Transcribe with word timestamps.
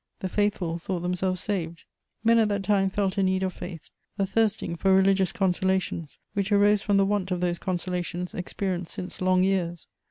_The 0.21 0.29
faithful 0.29 0.79
thought 0.79 1.01
themselves 1.01 1.41
saved: 1.41 1.85
men 2.23 2.39
at 2.39 2.49
that 2.49 2.63
time 2.63 2.89
felt 2.89 3.19
a 3.19 3.21
need 3.21 3.43
of 3.43 3.53
faith, 3.53 3.91
a 4.17 4.25
thirsting 4.25 4.75
for 4.75 4.95
religious 4.95 5.31
consolations, 5.31 6.17
which 6.33 6.51
arose 6.51 6.81
from 6.81 6.97
the 6.97 7.05
want 7.05 7.29
of 7.29 7.39
those 7.39 7.59
consolations 7.59 8.33
experienced 8.33 8.93
since 8.95 9.21
long 9.21 9.43
years. 9.43 9.85